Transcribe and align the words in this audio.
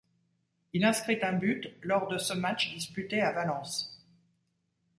Il 0.73 0.83
inscrit 0.83 1.19
un 1.21 1.33
but 1.33 1.69
lors 1.83 2.07
de 2.07 2.17
ce 2.17 2.33
match 2.33 2.73
disputé 2.73 3.21
à 3.21 3.31
Valence. 3.33 4.03